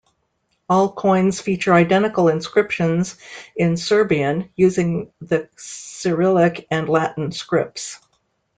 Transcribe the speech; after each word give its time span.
All 0.67 0.91
coins 0.91 1.39
feature 1.41 1.75
identical 1.75 2.27
inscriptions 2.27 3.17
in 3.55 3.77
Serbian, 3.77 4.49
using 4.55 5.13
the 5.21 5.47
Cyrillic 5.57 6.65
and 6.71 6.89
Latin 6.89 7.31
scripts. 7.31 7.99